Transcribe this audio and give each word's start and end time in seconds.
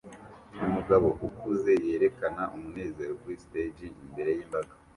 Umugabo 0.65 1.07
ukuze 1.27 1.71
yerekana 1.85 2.43
umunezero 2.55 3.11
kuri 3.21 3.35
stage 3.45 3.85
imbere 4.05 4.31
yimbaga 4.37 4.73